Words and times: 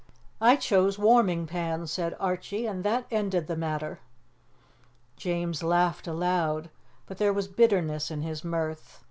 "I 0.41 0.55
chose 0.55 0.97
warming 0.97 1.45
pans," 1.45 1.91
said 1.91 2.17
Archie, 2.19 2.65
"and 2.65 2.83
that 2.83 3.05
ended 3.11 3.45
the 3.45 3.55
matter." 3.55 3.99
James 5.15 5.61
laughed 5.61 6.07
aloud, 6.07 6.71
but 7.05 7.19
there 7.19 7.31
was 7.33 7.47
bitterness 7.47 8.09
in 8.09 8.23
his 8.23 8.43
mirth. 8.43 8.99